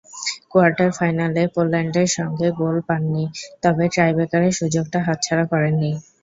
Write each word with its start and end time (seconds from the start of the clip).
Quarter 0.51 0.89
ফাইনালে 0.97 1.43
পোল্যান্ডের 1.55 2.09
সঙ্গে 2.17 2.47
গোল 2.59 2.75
পাননি, 2.87 3.23
তবে 3.63 3.85
টাইব্রেকারে 3.95 4.49
সুযোগটা 4.59 4.99
হাতছাড়া 5.07 5.45
করেননি। 5.51 5.91